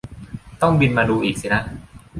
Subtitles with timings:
[0.61, 1.61] ต้องบินมาดูอีกสินะ